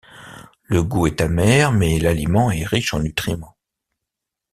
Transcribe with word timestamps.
Le 0.63 0.81
gout 0.81 1.05
est 1.05 1.21
amer, 1.21 1.71
mais 1.71 1.99
l'aliment 1.99 2.49
est 2.49 2.65
riche 2.65 2.95
en 2.95 3.01
nutriments. 3.01 3.55